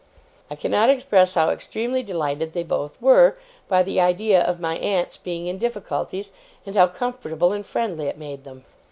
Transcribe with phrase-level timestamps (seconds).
[0.49, 5.15] I cannot express how extremely delighted they both were, by the idea of my aunt's
[5.15, 6.31] being in difficulties;
[6.65, 8.65] and how comfortable and friendly it made them.